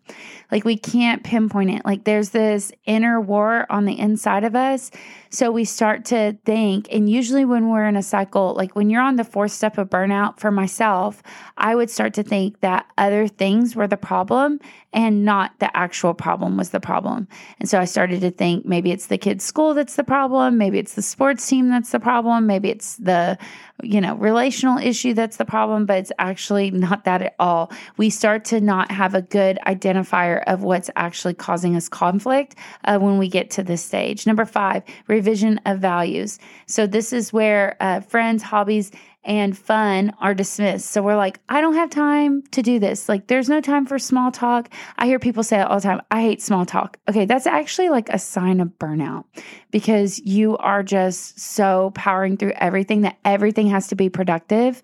Like, 0.52 0.64
we 0.64 0.78
can't 0.78 1.24
pinpoint 1.24 1.72
it. 1.72 1.86
Like, 1.86 2.04
there's 2.04 2.30
this 2.30 2.72
inner 2.86 3.20
war 3.20 3.66
on 3.70 3.86
the 3.86 3.98
inside 3.98 4.44
of 4.44 4.56
us 4.56 4.92
so 5.32 5.52
we 5.52 5.64
start 5.64 6.06
to 6.06 6.38
think, 6.44 6.88
and 6.92 7.08
usually 7.20 7.44
when 7.44 7.68
we're 7.68 7.86
in 7.86 7.98
a 7.98 8.02
cycle, 8.02 8.54
like 8.56 8.78
when 8.78 8.90
you're 8.90 9.02
on 9.02 9.18
the 9.18 9.26
fourth 9.26 9.52
step 9.52 9.78
of 9.78 9.90
burnout 9.90 10.40
for 10.40 10.52
myself, 10.52 11.22
I 11.58 11.76
would 11.76 11.90
start 11.90 12.14
to 12.14 12.24
think 12.24 12.62
that 12.62 12.86
other 12.98 13.28
things 13.28 13.76
were 13.76 13.90
the 13.90 13.98
problem 13.98 14.62
and 14.94 15.26
not 15.26 15.52
the 15.60 15.70
actual 15.76 16.14
problem 16.14 16.56
was 16.56 16.70
the 16.70 16.80
problem. 16.80 17.28
And 17.60 17.68
so 17.68 17.78
I 17.78 17.84
started 17.84 18.22
to 18.22 18.32
think 18.32 18.66
maybe 18.66 18.92
it's 18.92 19.08
the 19.08 19.18
kids' 19.18 19.44
school 19.44 19.74
that's 19.74 19.98
the 19.98 20.06
problem, 20.06 20.58
maybe 20.58 20.80
it's 20.80 20.96
the 20.96 21.02
sports 21.02 21.46
team 21.46 21.68
that's 21.68 21.92
the 21.92 22.00
problem, 22.00 22.48
maybe 22.48 22.70
it's 22.70 22.96
the 22.96 23.38
you 23.84 24.02
know, 24.02 24.16
relational 24.16 24.78
issue 24.78 25.14
that's 25.14 25.38
the 25.38 25.46
problem, 25.46 25.86
but 25.86 25.98
it's 25.98 26.12
actually 26.20 26.72
not 26.72 27.06
that 27.06 27.22
at 27.22 27.36
all. 27.40 27.72
We 27.98 28.10
start 28.10 28.46
to 28.46 28.62
not 28.62 28.92
have 28.92 29.16
a 29.16 29.22
good 29.22 29.58
identifier 29.66 30.44
of 30.48 30.64
what's 30.64 30.90
actually 30.96 31.36
causing 31.36 31.76
us 31.76 31.88
conflict 31.88 32.56
uh, 32.86 33.00
when 33.00 33.18
we 33.18 33.30
get 33.30 33.50
to 33.52 33.64
this 33.64 33.84
stage. 33.84 34.28
Number 34.28 34.46
five, 34.46 34.84
revision 35.08 35.60
of 35.66 35.80
values. 35.80 36.40
So, 36.66 36.88
this 37.10 37.26
is 37.26 37.34
where 37.34 37.76
uh, 37.80 38.02
friends, 38.02 38.44
hobbies, 38.44 38.92
and 39.24 39.58
fun 39.58 40.14
are 40.20 40.34
dismissed. 40.34 40.92
So 40.92 41.02
we're 41.02 41.16
like, 41.16 41.40
I 41.50 41.60
don't 41.60 41.74
have 41.74 41.90
time 41.90 42.42
to 42.52 42.62
do 42.62 42.80
this. 42.80 43.10
Like, 43.10 43.28
there's 43.28 43.50
no 43.50 43.62
time 43.62 43.86
for 43.86 44.00
small 44.00 44.32
talk. 44.32 44.70
I 44.98 45.08
hear 45.08 45.20
people 45.20 45.44
say 45.44 45.60
it 45.60 45.68
all 45.68 45.76
the 45.78 45.84
time. 45.84 46.02
I 46.10 46.22
hate 46.22 46.42
small 46.42 46.66
talk. 46.66 46.98
Okay, 47.10 47.26
that's 47.26 47.46
actually 47.46 47.90
like 47.90 48.10
a 48.10 48.20
sign 48.20 48.62
of 48.62 48.70
burnout 48.80 49.26
because 49.72 50.20
you 50.20 50.56
are 50.58 50.84
just 50.84 51.40
so 51.40 51.92
powering 51.96 52.38
through 52.38 52.54
everything 52.56 53.02
that 53.02 53.18
everything 53.26 53.68
has 53.68 53.88
to 53.88 53.96
be 53.96 54.08
productive 54.08 54.82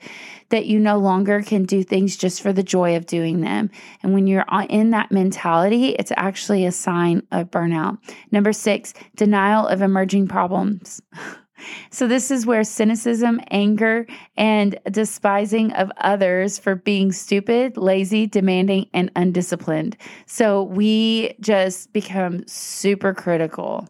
that 0.50 0.66
you 0.66 0.80
no 0.80 0.98
longer 0.98 1.42
can 1.42 1.64
do 1.64 1.84
things 1.84 2.18
just 2.18 2.42
for 2.42 2.52
the 2.52 2.64
joy 2.64 2.96
of 2.96 3.06
doing 3.06 3.42
them. 3.42 3.70
And 4.04 4.14
when 4.14 4.28
you're 4.28 4.46
in 4.70 4.90
that 4.92 5.12
mentality, 5.12 5.90
it's 5.90 6.12
actually 6.18 6.66
a 6.66 6.72
sign 6.72 7.24
of 7.32 7.52
burnout. 7.52 8.00
Number 8.32 8.52
six, 8.52 8.94
denial 9.16 9.66
of 9.68 9.82
emerging 9.82 10.28
problems. 10.28 11.02
So, 11.90 12.08
this 12.08 12.32
is 12.32 12.46
where 12.46 12.64
cynicism, 12.64 13.40
anger, 13.52 14.06
and 14.36 14.78
despising 14.92 15.72
of 15.74 15.92
others 15.98 16.60
for 16.60 16.76
being 16.76 17.12
stupid, 17.12 17.78
lazy, 17.78 18.28
demanding, 18.28 18.90
and 18.94 19.12
undisciplined. 19.16 19.98
So, 20.26 20.64
we 20.64 21.36
just 21.40 21.94
become 21.94 22.46
super 22.48 23.14
critical. 23.14 23.88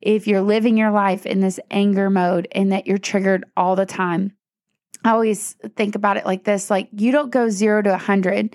If 0.00 0.26
you're 0.26 0.42
living 0.42 0.76
your 0.76 0.90
life 0.90 1.26
in 1.26 1.40
this 1.40 1.60
anger 1.70 2.10
mode 2.10 2.48
and 2.52 2.72
that 2.72 2.86
you're 2.86 2.98
triggered 2.98 3.44
all 3.56 3.76
the 3.76 3.86
time, 3.86 4.32
I 5.04 5.10
always 5.10 5.56
think 5.76 5.94
about 5.94 6.16
it 6.16 6.26
like 6.26 6.44
this 6.44 6.70
like, 6.70 6.88
you 6.92 7.12
don't 7.12 7.30
go 7.30 7.48
zero 7.48 7.82
to 7.82 7.90
a 7.90 7.92
100 7.92 8.54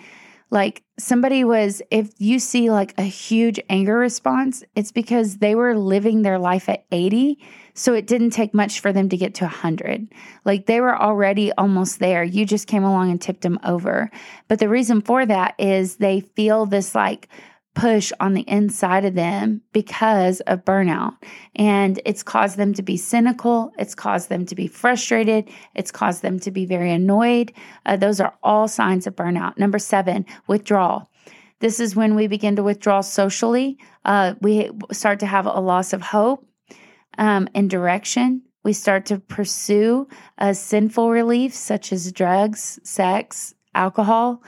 like 0.50 0.84
somebody 0.98 1.44
was 1.44 1.82
if 1.92 2.10
you 2.18 2.40
see 2.40 2.70
like 2.72 2.94
a 2.98 3.04
huge 3.04 3.60
anger 3.70 3.98
response 3.98 4.64
it's 4.76 4.92
because 4.92 5.38
they 5.38 5.56
were 5.56 5.78
living 5.78 6.22
their 6.22 6.40
life 6.40 6.70
at 6.70 6.86
80 6.92 7.40
so 7.74 7.94
it 7.94 8.08
didn't 8.08 8.30
take 8.30 8.54
much 8.54 8.80
for 8.80 8.94
them 8.94 9.10
to 9.10 9.18
get 9.18 9.34
to 9.36 9.44
100 9.44 10.08
like 10.46 10.66
they 10.68 10.80
were 10.80 10.96
already 10.96 11.52
almost 11.54 12.00
there. 12.00 12.24
You 12.24 12.46
just 12.46 12.68
came 12.68 12.84
along 12.84 13.12
and 13.12 13.20
tipped 13.20 13.42
them 13.42 13.60
over. 13.64 14.10
But 14.48 14.60
the 14.60 14.70
reason 14.70 15.02
for 15.02 15.26
that 15.26 15.56
is 15.58 15.98
they 15.98 16.22
feel 16.22 16.66
this 16.66 16.96
like 16.96 17.28
push 17.76 18.12
on 18.20 18.34
the 18.34 18.50
inside 18.50 19.06
of 19.06 19.14
them 19.14 19.62
because 19.74 20.40
of 20.42 20.66
burnout. 20.66 21.14
And 21.56 22.00
it's 22.06 22.24
caused 22.24 22.58
them 22.58 22.74
to 22.74 22.82
be 22.82 22.98
cynical. 22.98 23.72
It's 23.78 23.94
caused 23.94 24.30
them 24.30 24.46
to 24.48 24.56
be 24.56 24.68
frustrated. 24.68 25.50
It's 25.76 25.92
caused 25.92 26.22
them 26.22 26.40
to 26.40 26.52
be 26.52 26.66
very 26.66 26.92
annoyed. 26.92 27.52
Uh, 27.86 27.98
those 27.98 28.20
are 28.20 28.34
all 28.42 28.68
signs 28.68 29.06
of 29.06 29.16
burnout. 29.16 29.58
Number 29.58 29.78
seven, 29.78 30.26
withdrawal. 30.48 31.10
This 31.60 31.80
is 31.80 31.96
when 31.96 32.16
we 32.16 32.28
begin 32.28 32.56
to 32.56 32.64
withdraw 32.64 33.02
socially. 33.02 33.78
Uh, 34.04 34.36
we 34.42 34.72
start 34.92 35.20
to 35.20 35.26
have 35.26 35.46
a 35.46 35.60
loss 35.60 35.94
of 35.94 36.02
hope 36.02 36.48
um, 37.18 37.48
and 37.54 37.70
direction. 37.70 38.42
We 38.64 38.74
start 38.74 39.06
to 39.08 39.20
pursue 39.20 40.08
a 40.38 40.56
sinful 40.56 41.12
relief, 41.12 41.54
such 41.54 41.94
as 41.94 42.12
drugs, 42.12 42.80
sex, 42.84 43.54
alcohol 43.74 44.42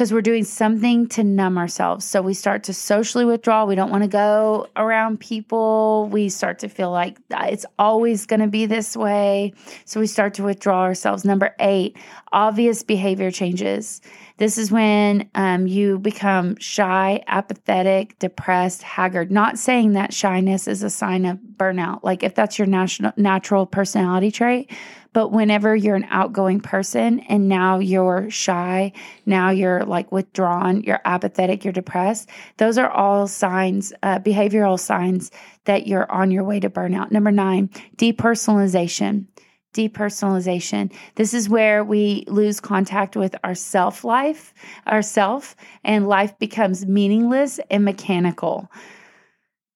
because 0.00 0.14
we're 0.14 0.22
doing 0.22 0.44
something 0.44 1.06
to 1.06 1.22
numb 1.22 1.58
ourselves. 1.58 2.06
So 2.06 2.22
we 2.22 2.32
start 2.32 2.62
to 2.64 2.72
socially 2.72 3.26
withdraw. 3.26 3.66
We 3.66 3.74
don't 3.74 3.90
want 3.90 4.02
to 4.02 4.08
go 4.08 4.66
around 4.74 5.20
people. 5.20 6.08
We 6.10 6.30
start 6.30 6.58
to 6.60 6.70
feel 6.70 6.90
like 6.90 7.18
it's 7.30 7.66
always 7.78 8.24
going 8.24 8.40
to 8.40 8.46
be 8.46 8.64
this 8.64 8.96
way. 8.96 9.52
So 9.84 10.00
we 10.00 10.06
start 10.06 10.32
to 10.34 10.42
withdraw 10.42 10.84
ourselves. 10.84 11.26
Number 11.26 11.54
eight, 11.60 11.98
obvious 12.32 12.82
behavior 12.82 13.30
changes. 13.30 14.00
This 14.38 14.56
is 14.56 14.72
when 14.72 15.28
um, 15.34 15.66
you 15.66 15.98
become 15.98 16.56
shy, 16.56 17.22
apathetic, 17.26 18.18
depressed, 18.18 18.82
haggard. 18.82 19.30
Not 19.30 19.58
saying 19.58 19.92
that 19.92 20.14
shyness 20.14 20.66
is 20.66 20.82
a 20.82 20.88
sign 20.88 21.26
of 21.26 21.36
burnout, 21.58 22.00
like 22.04 22.22
if 22.22 22.34
that's 22.34 22.58
your 22.58 22.66
national, 22.66 23.12
natural 23.18 23.66
personality 23.66 24.30
trait, 24.30 24.70
but 25.12 25.28
whenever 25.32 25.74
you're 25.74 25.96
an 25.96 26.06
outgoing 26.10 26.60
person 26.60 27.20
and 27.20 27.48
now 27.48 27.78
you're 27.78 28.30
shy, 28.30 28.92
now 29.26 29.50
you're 29.50 29.84
like 29.84 30.12
withdrawn, 30.12 30.82
you're 30.82 31.00
apathetic, 31.04 31.64
you're 31.64 31.72
depressed, 31.72 32.28
those 32.58 32.78
are 32.78 32.90
all 32.90 33.26
signs, 33.26 33.92
uh, 34.02 34.18
behavioral 34.20 34.78
signs 34.78 35.30
that 35.64 35.86
you're 35.86 36.10
on 36.10 36.30
your 36.30 36.44
way 36.44 36.60
to 36.60 36.70
burnout. 36.70 37.10
Number 37.10 37.32
nine, 37.32 37.68
depersonalization. 37.96 39.26
depersonalization. 39.74 40.92
This 41.14 41.32
is 41.32 41.48
where 41.48 41.84
we 41.84 42.24
lose 42.26 42.58
contact 42.60 43.16
with 43.16 43.36
our 43.44 43.54
self 43.54 44.02
life, 44.04 44.52
ourself, 44.86 45.54
and 45.84 46.08
life 46.08 46.36
becomes 46.38 46.86
meaningless 46.86 47.60
and 47.70 47.84
mechanical. 47.84 48.68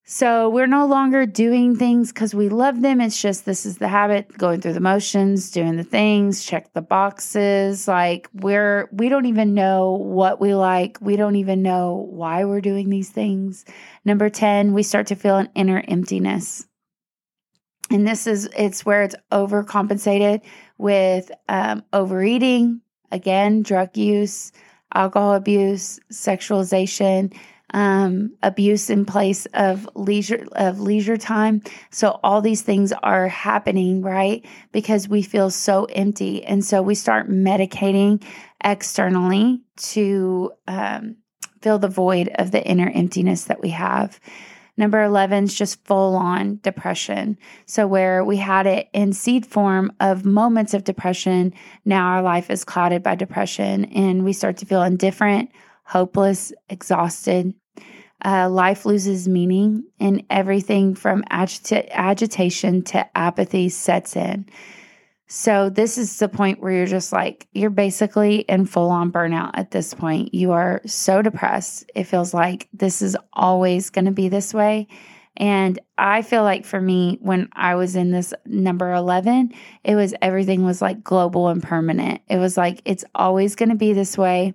So 0.07 0.51
we're 0.51 0.67
no 0.67 0.87
longer 0.87 1.25
doing 1.25 1.77
things 1.77 2.13
because 2.13 2.35
we 2.35 2.51
love 2.51 2.83
them. 2.83 3.01
It's 3.01 3.21
just 3.21 3.47
this 3.47 3.65
is 3.65 3.79
the 3.79 3.89
habit, 3.89 4.37
going 4.37 4.61
through 4.61 4.75
the 4.75 4.81
motions, 4.81 5.51
doing 5.51 5.77
the 5.77 5.85
things, 5.85 6.45
check 6.45 6.73
the 6.75 6.83
boxes. 6.83 7.89
Like 7.89 8.29
we're 8.35 8.89
we 8.93 9.09
don't 9.09 9.27
even 9.27 9.55
know 9.55 9.93
what 9.93 10.41
we 10.41 10.55
like. 10.55 10.99
We 11.01 11.17
don't 11.17 11.37
even 11.37 11.63
know 11.63 12.07
why 12.11 12.45
we're 12.45 12.61
doing 12.61 12.91
these 12.91 13.09
things. 13.09 13.65
Number 14.05 14.29
10, 14.29 14.75
we 14.75 14.83
start 14.83 15.07
to 15.07 15.17
feel 15.17 15.37
an 15.37 15.49
inner 15.55 15.83
emptiness 15.89 16.67
and 17.91 18.07
this 18.07 18.27
is 18.27 18.49
it's 18.57 18.85
where 18.85 19.03
it's 19.03 19.15
overcompensated 19.31 20.43
with 20.79 21.31
um, 21.49 21.85
overeating 21.93 22.81
again 23.11 23.63
drug 23.63 23.97
use 23.97 24.53
alcohol 24.95 25.35
abuse 25.35 25.99
sexualization 26.13 27.35
um, 27.75 28.31
abuse 28.43 28.89
in 28.89 29.05
place 29.05 29.47
of 29.47 29.89
leisure 29.97 30.47
of 30.53 30.81
leisure 30.81 31.17
time 31.17 31.61
so 31.91 32.21
all 32.23 32.41
these 32.41 32.63
things 32.63 32.93
are 33.03 33.27
happening 33.27 34.01
right 34.01 34.47
because 34.71 35.09
we 35.09 35.23
feel 35.23 35.51
so 35.51 35.85
empty 35.87 36.45
and 36.45 36.65
so 36.65 36.81
we 36.81 36.95
start 36.95 37.29
medicating 37.29 38.23
externally 38.63 39.61
to 39.77 40.53
um, 40.69 41.17
fill 41.61 41.81
the 41.81 41.89
void 41.89 42.31
of 42.37 42.53
the 42.53 42.65
inner 42.65 42.91
emptiness 42.95 43.45
that 43.47 43.61
we 43.61 43.71
have 43.71 44.21
Number 44.77 45.05
11 45.05 45.45
is 45.45 45.55
just 45.55 45.85
full 45.85 46.17
on 46.17 46.59
depression. 46.63 47.39
So, 47.65 47.87
where 47.87 48.25
we 48.25 48.39
had 48.39 48.67
it 48.67 48.89
in 48.93 49.13
seed 49.13 49.47
form 49.47 49.93
of 50.01 50.25
moments 50.25 50.75
of 50.75 50.83
depression, 50.83 51.55
now 51.85 52.09
our 52.09 52.23
life 52.23 52.51
is 52.51 52.65
clouded 52.65 53.01
by 53.01 53.15
depression 53.15 53.85
and 53.85 54.25
we 54.25 54.33
start 54.33 54.57
to 54.57 54.67
feel 54.67 54.83
indifferent, 54.83 55.51
hopeless, 55.85 56.53
exhausted. 56.69 57.55
Uh, 58.25 58.49
life 58.49 58.87
loses 58.87 59.29
meaning 59.29 59.85
and 60.01 60.23
everything 60.31 60.95
from 60.95 61.23
agita- 61.31 61.91
agitation 61.91 62.83
to 62.83 63.19
apathy 63.19 63.69
sets 63.69 64.17
in. 64.17 64.47
So, 65.27 65.71
this 65.71 65.99
is 65.99 66.19
the 66.19 66.29
point 66.29 66.61
where 66.61 66.73
you're 66.73 66.87
just 66.87 67.13
like, 67.13 67.49
you're 67.53 67.71
basically 67.71 68.41
in 68.41 68.67
full 68.67 68.91
on 68.91 69.11
burnout 69.11 69.51
at 69.55 69.71
this 69.71 69.95
point. 69.95 70.35
You 70.35 70.53
are 70.53 70.81
so 70.87 71.23
depressed. 71.23 71.91
It 71.95 72.05
feels 72.05 72.35
like 72.35 72.69
this 72.73 73.03
is 73.03 73.17
always 73.33 73.91
going 73.91 74.05
to 74.05 74.11
be 74.11 74.29
this 74.29 74.53
way. 74.53 74.87
And 75.37 75.79
I 75.99 76.23
feel 76.23 76.45
like 76.45 76.65
for 76.65 76.81
me, 76.81 77.19
when 77.21 77.49
I 77.55 77.75
was 77.75 77.97
in 77.97 78.11
this 78.11 78.33
number 78.47 78.93
11, 78.93 79.53
it 79.83 79.97
was 79.97 80.15
everything 80.23 80.65
was 80.65 80.81
like 80.81 81.03
global 81.03 81.49
and 81.49 81.63
permanent. 81.63 82.21
It 82.29 82.37
was 82.37 82.57
like, 82.57 82.83
it's 82.85 83.05
always 83.15 83.57
going 83.57 83.71
to 83.71 83.75
be 83.75 83.93
this 83.93 84.17
way. 84.17 84.55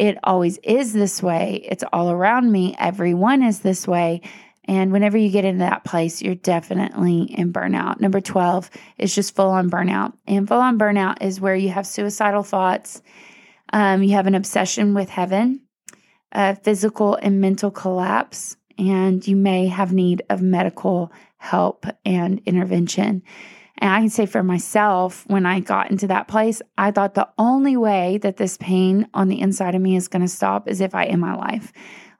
It 0.00 0.16
always 0.24 0.56
is 0.62 0.94
this 0.94 1.22
way. 1.22 1.60
It's 1.68 1.84
all 1.92 2.10
around 2.10 2.50
me. 2.50 2.74
Everyone 2.78 3.42
is 3.42 3.60
this 3.60 3.86
way. 3.86 4.22
And 4.64 4.92
whenever 4.92 5.18
you 5.18 5.28
get 5.28 5.44
into 5.44 5.58
that 5.58 5.84
place, 5.84 6.22
you're 6.22 6.36
definitely 6.36 7.24
in 7.24 7.52
burnout. 7.52 8.00
Number 8.00 8.22
12 8.22 8.70
is 8.96 9.14
just 9.14 9.36
full 9.36 9.50
on 9.50 9.68
burnout. 9.68 10.14
And 10.26 10.48
full 10.48 10.58
on 10.58 10.78
burnout 10.78 11.20
is 11.20 11.38
where 11.38 11.54
you 11.54 11.68
have 11.68 11.86
suicidal 11.86 12.42
thoughts, 12.42 13.02
um, 13.74 14.02
you 14.02 14.12
have 14.12 14.26
an 14.26 14.34
obsession 14.34 14.94
with 14.94 15.10
heaven, 15.10 15.60
physical 16.62 17.16
and 17.16 17.42
mental 17.42 17.70
collapse, 17.70 18.56
and 18.78 19.28
you 19.28 19.36
may 19.36 19.66
have 19.66 19.92
need 19.92 20.22
of 20.30 20.40
medical 20.40 21.12
help 21.36 21.84
and 22.06 22.40
intervention. 22.46 23.22
And 23.80 23.90
I 23.90 24.00
can 24.00 24.10
say 24.10 24.26
for 24.26 24.42
myself, 24.42 25.24
when 25.26 25.46
I 25.46 25.60
got 25.60 25.90
into 25.90 26.06
that 26.08 26.28
place, 26.28 26.60
I 26.76 26.90
thought 26.90 27.14
the 27.14 27.28
only 27.38 27.76
way 27.76 28.18
that 28.18 28.36
this 28.36 28.58
pain 28.58 29.08
on 29.14 29.28
the 29.28 29.40
inside 29.40 29.74
of 29.74 29.80
me 29.80 29.96
is 29.96 30.08
going 30.08 30.22
to 30.22 30.28
stop 30.28 30.68
is 30.68 30.80
if 30.80 30.94
I 30.94 31.06
end 31.06 31.20
my 31.20 31.34
life. 31.34 31.72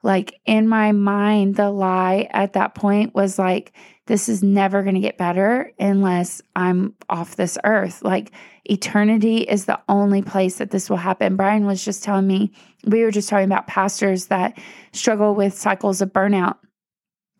Like 0.03 0.39
in 0.45 0.67
my 0.67 0.91
mind, 0.91 1.55
the 1.55 1.69
lie 1.69 2.27
at 2.31 2.53
that 2.53 2.73
point 2.73 3.13
was 3.13 3.37
like, 3.37 3.73
this 4.07 4.27
is 4.27 4.41
never 4.41 4.81
going 4.81 4.95
to 4.95 5.01
get 5.01 5.17
better 5.17 5.71
unless 5.79 6.41
I'm 6.55 6.95
off 7.07 7.35
this 7.35 7.57
earth. 7.63 8.01
Like 8.01 8.31
eternity 8.65 9.37
is 9.37 9.65
the 9.65 9.79
only 9.87 10.23
place 10.23 10.57
that 10.57 10.71
this 10.71 10.89
will 10.89 10.97
happen. 10.97 11.35
Brian 11.35 11.67
was 11.67 11.85
just 11.85 12.03
telling 12.03 12.25
me, 12.25 12.51
we 12.85 13.03
were 13.03 13.11
just 13.11 13.29
talking 13.29 13.45
about 13.45 13.67
pastors 13.67 14.25
that 14.25 14.57
struggle 14.91 15.35
with 15.35 15.53
cycles 15.53 16.01
of 16.01 16.11
burnout 16.11 16.57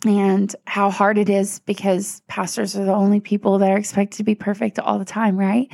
and 0.05 0.55
how 0.65 0.89
hard 0.89 1.17
it 1.17 1.29
is 1.29 1.60
because 1.60 2.22
pastors 2.27 2.75
are 2.75 2.86
the 2.86 2.93
only 2.93 3.20
people 3.20 3.60
that 3.60 3.72
are 3.72 3.77
expected 3.77 4.17
to 4.17 4.24
be 4.24 4.34
perfect 4.34 4.79
all 4.79 4.98
the 4.98 5.05
time, 5.05 5.38
right? 5.38 5.72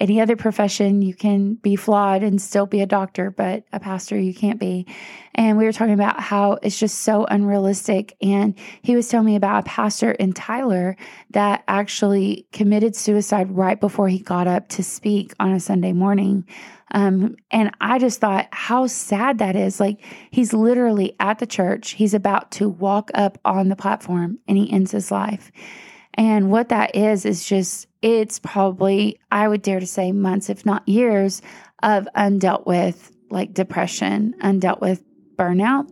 Any 0.00 0.20
other 0.20 0.36
profession, 0.36 1.00
you 1.00 1.14
can 1.14 1.54
be 1.54 1.76
flawed 1.76 2.22
and 2.22 2.42
still 2.42 2.66
be 2.66 2.80
a 2.80 2.86
doctor, 2.86 3.30
but 3.30 3.64
a 3.72 3.78
pastor, 3.78 4.18
you 4.18 4.34
can't 4.34 4.58
be. 4.58 4.86
And 5.34 5.56
we 5.56 5.64
were 5.64 5.72
talking 5.72 5.94
about 5.94 6.20
how 6.20 6.58
it's 6.62 6.78
just 6.78 7.00
so 7.00 7.24
unrealistic. 7.26 8.16
And 8.20 8.58
he 8.82 8.96
was 8.96 9.08
telling 9.08 9.26
me 9.26 9.36
about 9.36 9.60
a 9.60 9.68
pastor 9.68 10.10
in 10.12 10.32
Tyler 10.32 10.96
that 11.30 11.62
actually 11.68 12.46
committed 12.52 12.96
suicide 12.96 13.50
right 13.50 13.80
before 13.80 14.08
he 14.08 14.18
got 14.18 14.48
up 14.48 14.68
to 14.70 14.82
speak 14.82 15.34
on 15.38 15.52
a 15.52 15.60
Sunday 15.60 15.92
morning. 15.92 16.44
Um, 16.92 17.36
and 17.50 17.70
I 17.80 17.98
just 17.98 18.20
thought 18.20 18.48
how 18.50 18.86
sad 18.86 19.38
that 19.38 19.56
is. 19.56 19.80
Like 19.80 20.02
he's 20.30 20.52
literally 20.52 21.14
at 21.20 21.38
the 21.38 21.46
church, 21.46 21.92
he's 21.92 22.14
about 22.14 22.50
to 22.52 22.68
walk 22.68 23.10
up 23.14 23.38
on 23.44 23.68
the 23.68 23.76
platform 23.76 24.38
and 24.48 24.56
he 24.56 24.70
ends 24.72 24.92
his 24.92 25.10
life. 25.10 25.52
And 26.14 26.50
what 26.50 26.70
that 26.70 26.96
is, 26.96 27.24
is 27.24 27.46
just, 27.46 27.86
it's 28.02 28.38
probably, 28.40 29.20
I 29.30 29.46
would 29.46 29.62
dare 29.62 29.80
to 29.80 29.86
say, 29.86 30.10
months, 30.10 30.50
if 30.50 30.66
not 30.66 30.88
years, 30.88 31.42
of 31.82 32.08
undealt 32.16 32.66
with 32.66 33.12
like 33.30 33.54
depression, 33.54 34.34
undealt 34.42 34.80
with 34.80 35.02
burnout. 35.36 35.88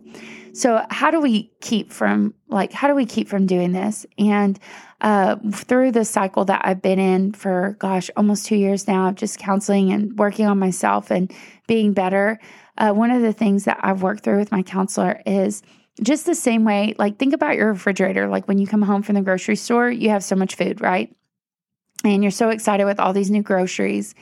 So, 0.57 0.83
how 0.89 1.11
do 1.11 1.21
we 1.21 1.51
keep 1.61 1.91
from, 1.91 2.33
like, 2.47 2.73
how 2.73 2.87
do 2.87 2.95
we 2.95 3.05
keep 3.05 3.29
from 3.29 3.45
doing 3.45 3.73
this? 3.73 4.07
And 4.17 4.57
uh, 5.01 5.35
through 5.53 5.91
the 5.91 6.03
cycle 6.03 6.45
that 6.45 6.61
I've 6.63 6.81
been 6.81 6.97
in 6.97 7.33
for, 7.33 7.75
gosh, 7.77 8.09
almost 8.17 8.47
two 8.47 8.55
years 8.55 8.87
now 8.87 9.09
of 9.09 9.15
just 9.15 9.37
counseling 9.37 9.91
and 9.91 10.17
working 10.17 10.47
on 10.47 10.57
myself 10.57 11.11
and 11.11 11.31
being 11.67 11.93
better. 11.93 12.39
Uh, 12.75 12.91
one 12.91 13.11
of 13.11 13.21
the 13.21 13.33
things 13.33 13.65
that 13.65 13.79
I've 13.83 14.01
worked 14.01 14.23
through 14.23 14.39
with 14.39 14.51
my 14.51 14.63
counselor 14.63 15.21
is 15.27 15.61
just 16.01 16.25
the 16.25 16.33
same 16.33 16.63
way, 16.63 16.95
like, 16.97 17.19
think 17.19 17.35
about 17.35 17.55
your 17.55 17.67
refrigerator. 17.67 18.27
Like, 18.27 18.47
when 18.47 18.57
you 18.57 18.65
come 18.65 18.81
home 18.81 19.03
from 19.03 19.13
the 19.13 19.21
grocery 19.21 19.57
store, 19.57 19.91
you 19.91 20.09
have 20.09 20.23
so 20.23 20.35
much 20.35 20.55
food, 20.55 20.81
right? 20.81 21.15
And 22.03 22.23
you're 22.23 22.31
so 22.31 22.49
excited 22.49 22.85
with 22.85 22.99
all 22.99 23.13
these 23.13 23.29
new 23.29 23.43
groceries. 23.43 24.15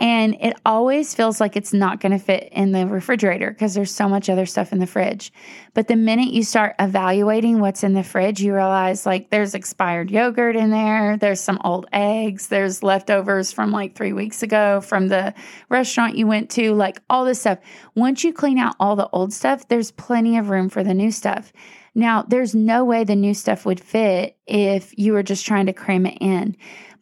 And 0.00 0.36
it 0.40 0.54
always 0.64 1.12
feels 1.12 1.40
like 1.40 1.56
it's 1.56 1.72
not 1.72 2.00
going 2.00 2.12
to 2.12 2.18
fit 2.18 2.50
in 2.52 2.70
the 2.70 2.86
refrigerator 2.86 3.50
because 3.50 3.74
there's 3.74 3.92
so 3.92 4.08
much 4.08 4.30
other 4.30 4.46
stuff 4.46 4.72
in 4.72 4.78
the 4.78 4.86
fridge. 4.86 5.32
But 5.74 5.88
the 5.88 5.96
minute 5.96 6.32
you 6.32 6.44
start 6.44 6.76
evaluating 6.78 7.58
what's 7.58 7.82
in 7.82 7.94
the 7.94 8.04
fridge, 8.04 8.40
you 8.40 8.54
realize 8.54 9.06
like 9.06 9.30
there's 9.30 9.54
expired 9.54 10.10
yogurt 10.10 10.54
in 10.54 10.70
there, 10.70 11.16
there's 11.16 11.40
some 11.40 11.60
old 11.64 11.86
eggs, 11.92 12.46
there's 12.46 12.84
leftovers 12.84 13.50
from 13.50 13.72
like 13.72 13.96
three 13.96 14.12
weeks 14.12 14.44
ago 14.44 14.80
from 14.80 15.08
the 15.08 15.34
restaurant 15.68 16.16
you 16.16 16.28
went 16.28 16.50
to, 16.50 16.74
like 16.74 17.00
all 17.10 17.24
this 17.24 17.40
stuff. 17.40 17.58
Once 17.96 18.22
you 18.22 18.32
clean 18.32 18.58
out 18.58 18.76
all 18.78 18.94
the 18.94 19.08
old 19.10 19.32
stuff, 19.32 19.66
there's 19.66 19.90
plenty 19.90 20.38
of 20.38 20.48
room 20.48 20.68
for 20.68 20.84
the 20.84 20.94
new 20.94 21.10
stuff. 21.10 21.52
Now, 21.94 22.22
there's 22.22 22.54
no 22.54 22.84
way 22.84 23.02
the 23.02 23.16
new 23.16 23.34
stuff 23.34 23.66
would 23.66 23.80
fit 23.80 24.36
if 24.46 24.96
you 24.96 25.12
were 25.12 25.24
just 25.24 25.44
trying 25.44 25.66
to 25.66 25.72
cram 25.72 26.06
it 26.06 26.18
in. 26.20 26.56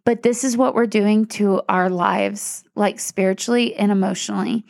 But 0.06 0.22
this 0.22 0.44
is 0.44 0.56
what 0.56 0.76
we're 0.76 0.86
doing 0.86 1.26
to 1.26 1.62
our 1.68 1.90
lives, 1.90 2.62
like 2.76 3.00
spiritually 3.00 3.74
and 3.74 3.90
emotionally. 3.90 4.64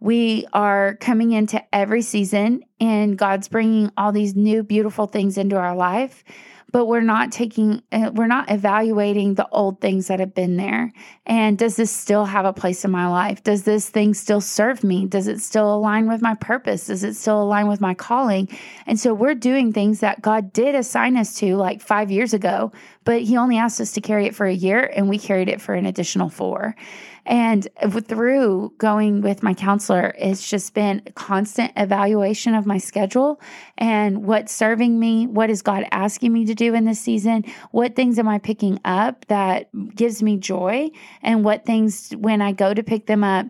We 0.00 0.46
are 0.52 0.96
coming 0.96 1.32
into 1.32 1.64
every 1.74 2.02
season, 2.02 2.62
and 2.78 3.16
God's 3.16 3.48
bringing 3.48 3.90
all 3.96 4.12
these 4.12 4.36
new, 4.36 4.62
beautiful 4.62 5.06
things 5.06 5.38
into 5.38 5.56
our 5.56 5.74
life 5.74 6.22
but 6.72 6.86
we're 6.86 7.00
not 7.00 7.30
taking 7.30 7.82
uh, 7.92 8.10
we're 8.14 8.26
not 8.26 8.50
evaluating 8.50 9.34
the 9.34 9.48
old 9.50 9.80
things 9.80 10.08
that 10.08 10.20
have 10.20 10.34
been 10.34 10.56
there. 10.56 10.92
And 11.26 11.56
does 11.56 11.76
this 11.76 11.90
still 11.90 12.24
have 12.24 12.44
a 12.44 12.52
place 12.52 12.84
in 12.84 12.90
my 12.90 13.06
life? 13.06 13.44
Does 13.44 13.62
this 13.62 13.88
thing 13.88 14.14
still 14.14 14.40
serve 14.40 14.82
me? 14.82 15.06
Does 15.06 15.28
it 15.28 15.40
still 15.40 15.74
align 15.74 16.08
with 16.08 16.22
my 16.22 16.34
purpose? 16.34 16.86
Does 16.86 17.04
it 17.04 17.14
still 17.14 17.42
align 17.42 17.68
with 17.68 17.80
my 17.80 17.94
calling? 17.94 18.48
And 18.86 18.98
so 18.98 19.14
we're 19.14 19.34
doing 19.34 19.72
things 19.72 20.00
that 20.00 20.22
god 20.22 20.52
did 20.52 20.74
assign 20.74 21.16
us 21.16 21.34
to 21.36 21.56
like 21.56 21.80
five 21.80 22.10
years 22.10 22.34
ago 22.34 22.72
but 23.04 23.22
he 23.22 23.36
only 23.36 23.58
asked 23.58 23.80
us 23.80 23.92
to 23.92 24.00
carry 24.00 24.26
it 24.26 24.34
for 24.34 24.46
a 24.46 24.52
year 24.52 24.90
and 24.94 25.08
we 25.08 25.18
carried 25.18 25.48
it 25.48 25.60
for 25.60 25.74
an 25.74 25.86
additional 25.86 26.28
four 26.28 26.74
and 27.24 27.68
through 28.02 28.72
going 28.78 29.20
with 29.20 29.42
my 29.42 29.54
counselor, 29.54 30.14
it's 30.18 30.48
just 30.48 30.74
been 30.74 31.02
constant 31.14 31.72
evaluation 31.76 32.54
of 32.54 32.66
my 32.66 32.78
schedule 32.78 33.40
and 33.78 34.24
what's 34.24 34.52
serving 34.52 34.98
me, 34.98 35.26
what 35.26 35.50
is 35.50 35.62
God 35.62 35.84
asking 35.92 36.32
me 36.32 36.44
to 36.46 36.54
do 36.54 36.74
in 36.74 36.84
this 36.84 37.00
season, 37.00 37.44
what 37.70 37.94
things 37.94 38.18
am 38.18 38.28
I 38.28 38.38
picking 38.38 38.80
up 38.84 39.24
that 39.26 39.68
gives 39.94 40.22
me 40.22 40.36
joy, 40.36 40.90
and 41.22 41.44
what 41.44 41.64
things 41.64 42.10
when 42.18 42.42
I 42.42 42.52
go 42.52 42.74
to 42.74 42.82
pick 42.82 43.06
them 43.06 43.24
up. 43.24 43.46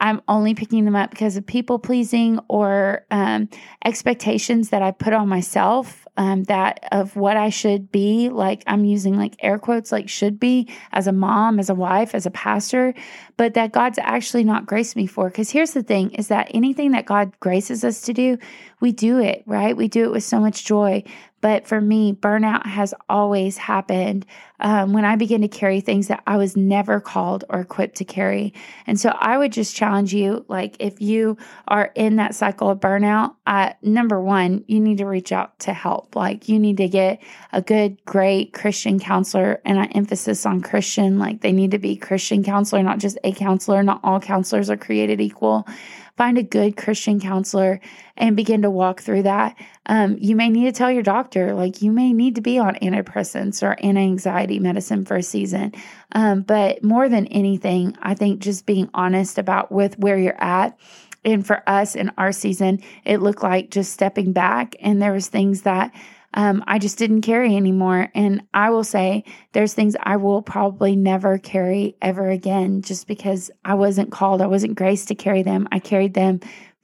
I'm 0.00 0.20
only 0.28 0.54
picking 0.54 0.84
them 0.84 0.96
up 0.96 1.10
because 1.10 1.36
of 1.36 1.46
people 1.46 1.78
pleasing 1.78 2.40
or 2.48 3.06
um, 3.10 3.48
expectations 3.84 4.70
that 4.70 4.82
I 4.82 4.90
put 4.90 5.14
on 5.14 5.28
myself 5.28 6.03
um, 6.16 6.44
that 6.44 6.86
of 6.92 7.16
what 7.16 7.36
I 7.36 7.48
should 7.50 7.90
be. 7.90 8.28
Like 8.28 8.62
I'm 8.66 8.84
using 8.84 9.16
like 9.16 9.36
air 9.40 9.58
quotes, 9.58 9.92
like 9.92 10.08
should 10.08 10.38
be 10.38 10.68
as 10.92 11.06
a 11.06 11.12
mom, 11.12 11.58
as 11.58 11.70
a 11.70 11.74
wife, 11.74 12.14
as 12.14 12.26
a 12.26 12.30
pastor, 12.30 12.94
but 13.36 13.54
that 13.54 13.72
God's 13.72 13.98
actually 13.98 14.44
not 14.44 14.66
graced 14.66 14.96
me 14.96 15.06
for. 15.06 15.28
Because 15.28 15.50
here's 15.50 15.72
the 15.72 15.82
thing: 15.82 16.10
is 16.12 16.28
that 16.28 16.50
anything 16.54 16.92
that 16.92 17.06
God 17.06 17.32
graces 17.40 17.84
us 17.84 18.02
to 18.02 18.12
do, 18.12 18.38
we 18.80 18.92
do 18.92 19.18
it 19.18 19.42
right. 19.46 19.76
We 19.76 19.88
do 19.88 20.04
it 20.04 20.12
with 20.12 20.24
so 20.24 20.40
much 20.40 20.64
joy. 20.64 21.02
But 21.44 21.66
for 21.66 21.78
me, 21.78 22.14
burnout 22.14 22.64
has 22.64 22.94
always 23.06 23.58
happened 23.58 24.24
um, 24.60 24.94
when 24.94 25.04
I 25.04 25.16
begin 25.16 25.42
to 25.42 25.48
carry 25.48 25.82
things 25.82 26.08
that 26.08 26.22
I 26.26 26.38
was 26.38 26.56
never 26.56 27.00
called 27.00 27.44
or 27.50 27.60
equipped 27.60 27.96
to 27.96 28.06
carry. 28.06 28.54
And 28.86 28.98
so 28.98 29.10
I 29.10 29.36
would 29.36 29.52
just 29.52 29.76
challenge 29.76 30.14
you 30.14 30.46
like, 30.48 30.76
if 30.78 31.02
you 31.02 31.36
are 31.68 31.92
in 31.94 32.16
that 32.16 32.34
cycle 32.34 32.70
of 32.70 32.80
burnout, 32.80 33.34
uh, 33.46 33.74
number 33.82 34.22
one, 34.22 34.64
you 34.68 34.80
need 34.80 34.96
to 34.98 35.04
reach 35.04 35.32
out 35.32 35.58
to 35.58 35.74
help. 35.74 36.16
Like, 36.16 36.48
you 36.48 36.58
need 36.58 36.78
to 36.78 36.88
get 36.88 37.22
a 37.52 37.60
good, 37.60 38.02
great 38.06 38.54
Christian 38.54 38.98
counselor. 38.98 39.60
And 39.66 39.78
I 39.78 39.84
emphasis 39.88 40.46
on 40.46 40.62
Christian, 40.62 41.18
like, 41.18 41.42
they 41.42 41.52
need 41.52 41.72
to 41.72 41.78
be 41.78 41.94
Christian 41.94 42.42
counselor, 42.42 42.82
not 42.82 43.00
just 43.00 43.18
a 43.22 43.32
counselor. 43.32 43.82
Not 43.82 44.00
all 44.02 44.18
counselors 44.18 44.70
are 44.70 44.78
created 44.78 45.20
equal 45.20 45.68
find 46.16 46.38
a 46.38 46.42
good 46.42 46.76
Christian 46.76 47.20
counselor 47.20 47.80
and 48.16 48.36
begin 48.36 48.62
to 48.62 48.70
walk 48.70 49.00
through 49.00 49.24
that. 49.24 49.56
Um, 49.86 50.16
you 50.20 50.36
may 50.36 50.48
need 50.48 50.64
to 50.66 50.72
tell 50.72 50.90
your 50.90 51.02
doctor, 51.02 51.54
like, 51.54 51.82
you 51.82 51.90
may 51.90 52.12
need 52.12 52.36
to 52.36 52.40
be 52.40 52.58
on 52.58 52.76
antidepressants 52.76 53.62
or 53.62 53.76
anti 53.80 54.00
anxiety 54.00 54.58
medicine 54.58 55.04
for 55.04 55.16
a 55.16 55.22
season. 55.22 55.72
Um, 56.12 56.42
but 56.42 56.84
more 56.84 57.08
than 57.08 57.26
anything, 57.28 57.96
I 58.00 58.14
think 58.14 58.40
just 58.40 58.66
being 58.66 58.88
honest 58.94 59.38
about 59.38 59.72
with 59.72 59.98
where 59.98 60.16
you're 60.16 60.42
at 60.42 60.78
and 61.24 61.46
for 61.46 61.62
us 61.66 61.94
in 61.94 62.12
our 62.18 62.32
season 62.32 62.80
it 63.04 63.22
looked 63.22 63.42
like 63.42 63.70
just 63.70 63.92
stepping 63.92 64.32
back 64.32 64.76
and 64.80 65.00
there 65.00 65.12
was 65.12 65.28
things 65.28 65.62
that 65.62 65.92
um, 66.34 66.62
I 66.66 66.78
just 66.78 66.98
didn't 66.98 67.22
carry 67.22 67.56
anymore. 67.56 68.08
And 68.14 68.42
I 68.52 68.70
will 68.70 68.84
say 68.84 69.24
there's 69.52 69.72
things 69.72 69.96
I 70.02 70.16
will 70.16 70.42
probably 70.42 70.96
never 70.96 71.38
carry 71.38 71.96
ever 72.02 72.28
again 72.28 72.82
just 72.82 73.06
because 73.06 73.50
I 73.64 73.74
wasn't 73.74 74.12
called, 74.12 74.42
I 74.42 74.46
wasn't 74.46 74.74
graced 74.74 75.08
to 75.08 75.14
carry 75.14 75.42
them. 75.42 75.68
I 75.72 75.78
carried 75.78 76.14
them 76.14 76.40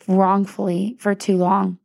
wrongfully 0.06 0.96
for 0.98 1.14
too 1.14 1.36
long. 1.36 1.78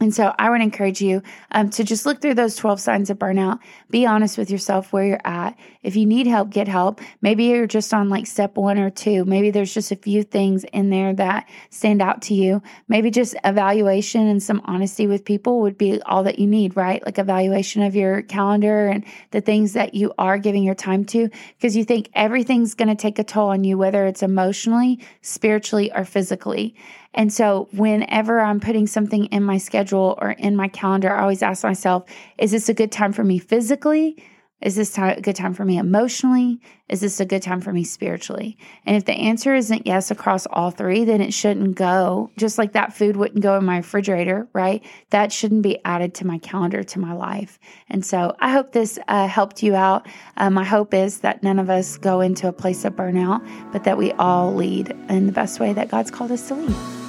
And 0.00 0.14
so 0.14 0.32
I 0.38 0.48
would 0.48 0.60
encourage 0.60 1.00
you 1.00 1.22
um, 1.50 1.70
to 1.70 1.82
just 1.82 2.06
look 2.06 2.20
through 2.20 2.34
those 2.34 2.54
12 2.54 2.80
signs 2.80 3.10
of 3.10 3.18
burnout. 3.18 3.58
Be 3.90 4.06
honest 4.06 4.38
with 4.38 4.48
yourself 4.48 4.92
where 4.92 5.04
you're 5.04 5.20
at. 5.24 5.58
If 5.82 5.96
you 5.96 6.06
need 6.06 6.28
help, 6.28 6.50
get 6.50 6.68
help. 6.68 7.00
Maybe 7.20 7.44
you're 7.44 7.66
just 7.66 7.92
on 7.92 8.08
like 8.08 8.26
step 8.26 8.56
one 8.56 8.78
or 8.78 8.90
two. 8.90 9.24
Maybe 9.24 9.50
there's 9.50 9.74
just 9.74 9.90
a 9.90 9.96
few 9.96 10.22
things 10.22 10.62
in 10.64 10.90
there 10.90 11.12
that 11.14 11.48
stand 11.70 12.00
out 12.00 12.22
to 12.22 12.34
you. 12.34 12.62
Maybe 12.86 13.10
just 13.10 13.34
evaluation 13.44 14.28
and 14.28 14.42
some 14.42 14.62
honesty 14.66 15.08
with 15.08 15.24
people 15.24 15.60
would 15.62 15.76
be 15.76 16.00
all 16.02 16.22
that 16.24 16.38
you 16.38 16.46
need, 16.46 16.76
right? 16.76 17.04
Like 17.04 17.18
evaluation 17.18 17.82
of 17.82 17.96
your 17.96 18.22
calendar 18.22 18.86
and 18.86 19.04
the 19.32 19.40
things 19.40 19.72
that 19.72 19.94
you 19.94 20.12
are 20.16 20.38
giving 20.38 20.62
your 20.62 20.76
time 20.76 21.04
to 21.06 21.28
because 21.56 21.76
you 21.76 21.84
think 21.84 22.08
everything's 22.14 22.74
going 22.74 22.88
to 22.88 22.94
take 22.94 23.18
a 23.18 23.24
toll 23.24 23.48
on 23.48 23.64
you, 23.64 23.76
whether 23.76 24.06
it's 24.06 24.22
emotionally, 24.22 25.00
spiritually, 25.22 25.90
or 25.92 26.04
physically. 26.04 26.76
And 27.14 27.32
so, 27.32 27.68
whenever 27.72 28.40
I'm 28.40 28.60
putting 28.60 28.86
something 28.86 29.24
in 29.26 29.42
my 29.42 29.58
schedule 29.58 29.87
or 29.96 30.30
in 30.32 30.56
my 30.56 30.68
calendar, 30.68 31.14
I 31.14 31.22
always 31.22 31.42
ask 31.42 31.64
myself, 31.64 32.08
is 32.38 32.50
this 32.50 32.68
a 32.68 32.74
good 32.74 32.92
time 32.92 33.12
for 33.12 33.24
me 33.24 33.38
physically? 33.38 34.22
Is 34.60 34.74
this 34.74 34.98
a 34.98 35.20
good 35.20 35.36
time 35.36 35.54
for 35.54 35.64
me 35.64 35.78
emotionally? 35.78 36.60
Is 36.88 37.00
this 37.00 37.20
a 37.20 37.24
good 37.24 37.42
time 37.42 37.60
for 37.60 37.72
me 37.72 37.84
spiritually? 37.84 38.58
And 38.84 38.96
if 38.96 39.04
the 39.04 39.12
answer 39.12 39.54
isn't 39.54 39.86
yes 39.86 40.10
across 40.10 40.46
all 40.46 40.72
three, 40.72 41.04
then 41.04 41.20
it 41.20 41.32
shouldn't 41.32 41.76
go. 41.76 42.32
Just 42.36 42.58
like 42.58 42.72
that 42.72 42.92
food 42.92 43.16
wouldn't 43.16 43.40
go 43.40 43.56
in 43.56 43.64
my 43.64 43.76
refrigerator, 43.76 44.48
right? 44.52 44.84
That 45.10 45.32
shouldn't 45.32 45.62
be 45.62 45.78
added 45.84 46.14
to 46.14 46.26
my 46.26 46.38
calendar, 46.38 46.82
to 46.82 46.98
my 46.98 47.12
life. 47.12 47.60
And 47.88 48.04
so 48.04 48.34
I 48.40 48.50
hope 48.50 48.72
this 48.72 48.98
uh, 49.06 49.28
helped 49.28 49.62
you 49.62 49.76
out. 49.76 50.08
Um, 50.36 50.54
my 50.54 50.64
hope 50.64 50.92
is 50.92 51.20
that 51.20 51.44
none 51.44 51.60
of 51.60 51.70
us 51.70 51.96
go 51.96 52.20
into 52.20 52.48
a 52.48 52.52
place 52.52 52.84
of 52.84 52.94
burnout, 52.94 53.46
but 53.70 53.84
that 53.84 53.96
we 53.96 54.10
all 54.12 54.52
lead 54.52 54.90
in 55.08 55.26
the 55.26 55.32
best 55.32 55.60
way 55.60 55.72
that 55.72 55.88
God's 55.88 56.10
called 56.10 56.32
us 56.32 56.48
to 56.48 56.54
lead. 56.56 57.07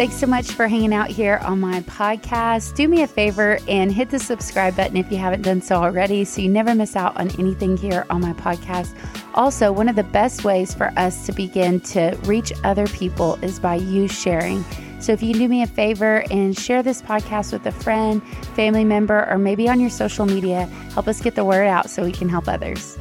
Thanks 0.00 0.16
so 0.16 0.26
much 0.26 0.52
for 0.52 0.66
hanging 0.66 0.94
out 0.94 1.08
here 1.08 1.42
on 1.44 1.60
my 1.60 1.82
podcast. 1.82 2.74
Do 2.74 2.88
me 2.88 3.02
a 3.02 3.06
favor 3.06 3.58
and 3.68 3.92
hit 3.92 4.08
the 4.08 4.18
subscribe 4.18 4.74
button 4.74 4.96
if 4.96 5.12
you 5.12 5.18
haven't 5.18 5.42
done 5.42 5.60
so 5.60 5.74
already 5.74 6.24
so 6.24 6.40
you 6.40 6.48
never 6.48 6.74
miss 6.74 6.96
out 6.96 7.14
on 7.18 7.28
anything 7.38 7.76
here 7.76 8.06
on 8.08 8.22
my 8.22 8.32
podcast. 8.32 8.96
Also, 9.34 9.70
one 9.70 9.90
of 9.90 9.96
the 9.96 10.04
best 10.04 10.42
ways 10.42 10.72
for 10.72 10.90
us 10.96 11.26
to 11.26 11.32
begin 11.32 11.80
to 11.80 12.18
reach 12.24 12.50
other 12.64 12.86
people 12.86 13.34
is 13.42 13.60
by 13.60 13.74
you 13.74 14.08
sharing. 14.08 14.64
So 15.00 15.12
if 15.12 15.22
you 15.22 15.34
do 15.34 15.46
me 15.46 15.64
a 15.64 15.66
favor 15.66 16.24
and 16.30 16.58
share 16.58 16.82
this 16.82 17.02
podcast 17.02 17.52
with 17.52 17.66
a 17.66 17.72
friend, 17.72 18.26
family 18.56 18.84
member, 18.84 19.28
or 19.30 19.36
maybe 19.36 19.68
on 19.68 19.80
your 19.80 19.90
social 19.90 20.24
media, 20.24 20.64
help 20.94 21.08
us 21.08 21.20
get 21.20 21.34
the 21.34 21.44
word 21.44 21.66
out 21.66 21.90
so 21.90 22.04
we 22.04 22.12
can 22.12 22.30
help 22.30 22.48
others. 22.48 22.96